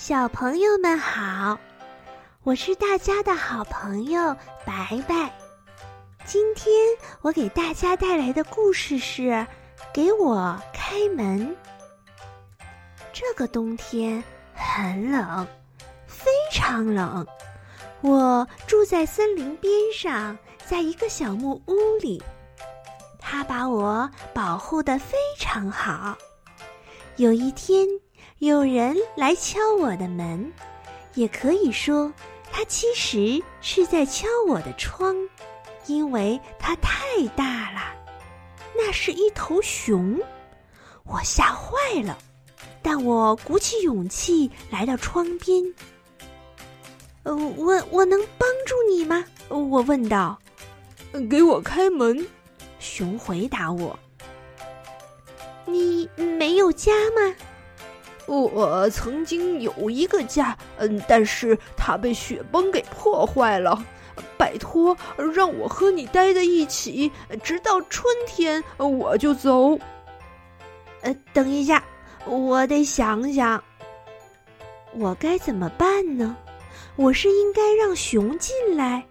[0.00, 1.60] 小朋友们好，
[2.42, 4.34] 我是大家的好朋友
[4.64, 5.30] 白白。
[6.24, 6.74] 今天
[7.20, 9.22] 我给大家带来的故事是
[9.92, 11.54] 《给我开门》。
[13.12, 14.24] 这个冬天
[14.54, 15.46] 很冷，
[16.06, 17.26] 非常冷。
[18.00, 22.22] 我住在森林边上，在一个小木屋里，
[23.18, 26.16] 它把我保护的非常好。
[27.16, 27.86] 有一天，
[28.40, 30.50] 有人来敲我的门，
[31.14, 32.10] 也可以说，
[32.50, 35.14] 他其实是在敲我的窗。
[35.86, 37.80] 因为它太大了，
[38.74, 40.18] 那是一头熊，
[41.04, 42.16] 我吓坏了，
[42.80, 45.62] 但我鼓起勇气来到窗边。
[47.24, 49.22] 呃，我我能帮助你吗？
[49.48, 50.38] 我问道。
[51.28, 52.26] 给我开门，
[52.78, 53.98] 熊回答我。
[55.66, 57.34] 你没有家吗？
[58.30, 63.82] 我曾经有一个家，嗯，但是它被雪崩给破坏了。
[64.38, 64.96] 拜托，
[65.34, 67.10] 让我和你待在一起，
[67.42, 69.78] 直到春天我就走。
[71.00, 71.82] 呃，等一下，
[72.26, 73.62] 我得想想，
[74.92, 76.36] 我该怎么办呢？
[76.96, 79.06] 我是应该让熊进来，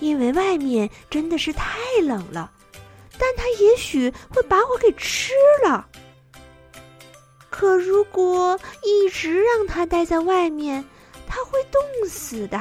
[0.00, 2.50] 因为外面真的是太冷了，
[3.18, 5.32] 但它也许会把我给吃
[5.64, 5.86] 了。
[7.54, 10.84] 可如果一直让它待在外面，
[11.24, 12.58] 它会冻死的。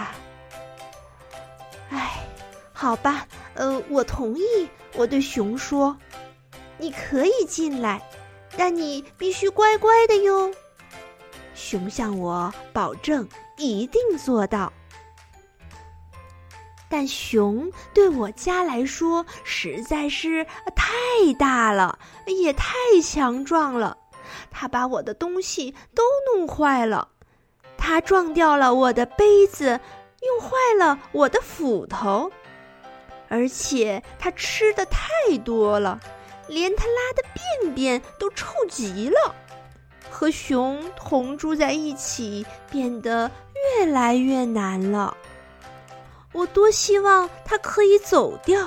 [1.89, 2.23] 哎，
[2.71, 4.43] 好吧，呃，我同意。
[4.93, 5.97] 我对熊说
[6.77, 8.07] ：“你可以进来，
[8.55, 10.53] 但你必须乖乖的哟。”
[11.55, 13.27] 熊向我保证
[13.57, 14.71] 一定做到。
[16.87, 20.93] 但熊对我家来说实在是太
[21.39, 23.97] 大了，也太强壮了。
[24.51, 27.07] 它把我的东西都弄坏了，
[27.77, 29.79] 它撞掉了我的杯子。
[30.23, 32.31] 用坏了我的斧头，
[33.27, 35.99] 而且它吃的太多了，
[36.47, 39.35] 连它拉的便便都臭极了。
[40.09, 43.29] 和熊同住在一起变得
[43.77, 45.17] 越来越难了。
[46.31, 48.65] 我多希望它可以走掉。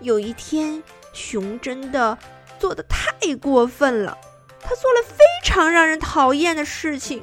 [0.00, 2.18] 有一天，熊真的
[2.58, 4.18] 做的太过分了，
[4.62, 7.22] 他做了非常让人讨厌的事情。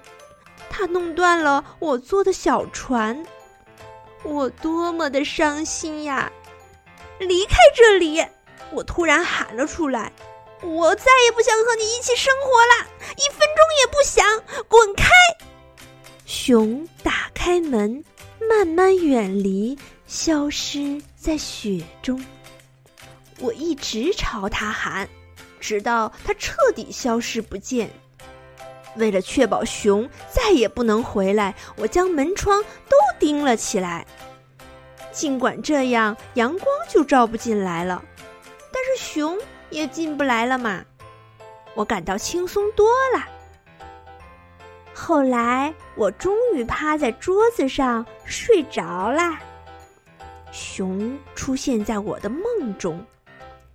[0.69, 3.25] 他弄断了我做的小船，
[4.23, 6.31] 我多么的伤心呀！
[7.19, 8.25] 离开这里！
[8.71, 10.11] 我突然喊了出来。
[10.61, 14.43] 我再也不想和你一起生活了，一分钟也不想！
[14.67, 15.09] 滚开！
[16.25, 18.03] 熊打开门，
[18.49, 22.23] 慢慢远离，消失在雪中。
[23.39, 25.09] 我一直朝他喊，
[25.59, 27.89] 直到它彻底消失不见。
[28.95, 34.05] 为了确保熊再也不能回来，我将门窗都钉了起来。
[35.11, 38.03] 尽管这样，阳光就照不进来了，
[38.71, 39.37] 但是熊
[39.69, 40.83] 也进不来了嘛。
[41.75, 43.25] 我感到轻松多了。
[44.93, 49.37] 后来，我终于趴在桌子上睡着了。
[50.51, 53.05] 熊出现在我的梦中。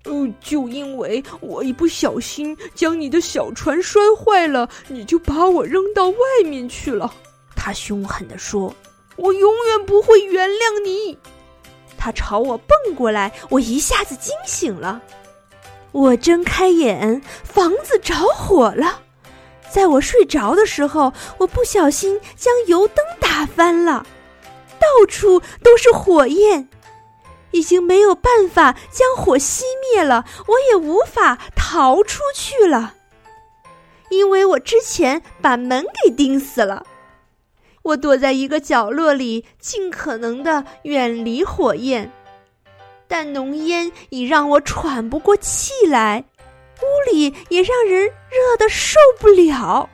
[0.06, 7.12] 嗯，就因为我一不小心将你的小船摔坏了，你就把我扔到外面去了。
[7.56, 8.74] 他凶狠地说
[9.16, 11.16] ：“我永远不会原谅你。”
[11.96, 15.00] 他朝我蹦过来，我一下子惊醒了。
[15.92, 19.00] 我睁开眼，房子着火了。
[19.70, 24.04] 在我睡着的时候，我不小心将油灯打翻了，
[24.78, 26.68] 到处都是火焰。
[27.54, 32.94] 已经没有办法将火熄灭了，我也无法逃出去了，
[34.10, 36.84] 因为我之前把门给钉死了。
[37.82, 42.10] 我躲在一个角落里，尽可能的远离火焰，
[43.06, 46.24] 但浓烟已让我喘不过气来，
[46.82, 49.88] 屋里也让人热得受不了。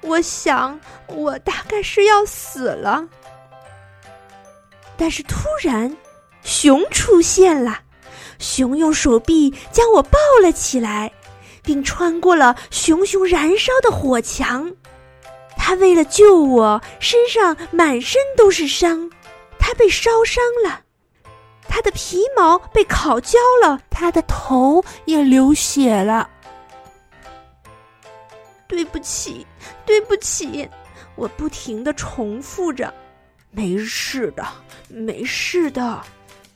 [0.00, 3.06] 我想，我大概是要死了。
[4.96, 5.94] 但是突然。
[6.42, 7.80] 熊出现了，
[8.38, 11.12] 熊用手臂将我抱了起来，
[11.62, 14.72] 并穿过了熊熊燃烧的火墙。
[15.56, 19.10] 他为了救我，身上满身都是伤，
[19.58, 20.80] 他被烧伤了，
[21.68, 26.28] 他的皮毛被烤焦了，他的头也流血了。
[28.66, 29.46] 对不起，
[29.84, 30.68] 对不起，
[31.16, 32.92] 我不停的重复着
[33.50, 34.46] ：“没事的，
[34.88, 36.00] 没事的。”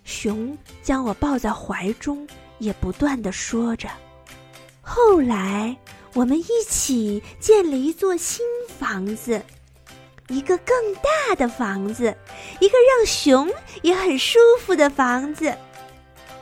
[0.05, 2.27] 熊将我抱在怀中，
[2.59, 3.89] 也不断的说着。
[4.81, 5.77] 后来，
[6.13, 8.45] 我们一起建了一座新
[8.79, 9.43] 房子，
[10.29, 12.15] 一个更大的房子，
[12.61, 13.51] 一个让熊
[13.83, 15.53] 也很舒服的房子。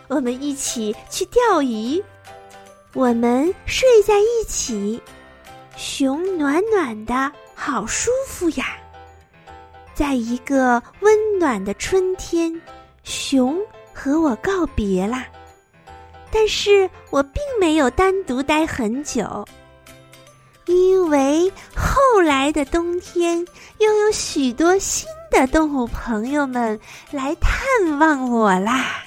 [0.09, 2.03] 我们一起去钓鱼，
[2.93, 5.01] 我们睡在一起，
[5.77, 8.77] 熊暖暖的，好舒服呀。
[9.95, 12.61] 在一个温暖的春天，
[13.03, 13.59] 熊
[13.93, 15.27] 和我告别啦。
[16.31, 19.47] 但是我并没有单独待很久。
[20.67, 23.45] 因为后来的冬天，
[23.79, 26.79] 又有许多新的动物朋友们
[27.11, 29.02] 来探望我啦。